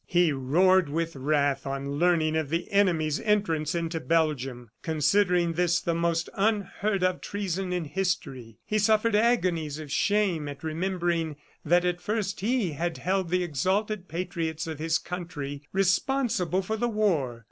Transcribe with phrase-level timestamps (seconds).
[0.07, 5.93] He roared with wrath on learning of the enemy's entrance into Belgium, considering this the
[5.93, 8.57] most unheard of treason in history.
[8.65, 14.07] He suffered agonies of shame at remembering that at first he had held the exalted
[14.07, 17.39] patriots of his country responsible for the war.